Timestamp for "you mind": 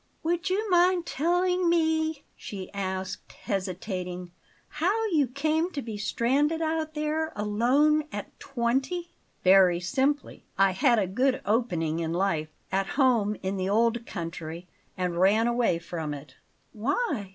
0.49-1.05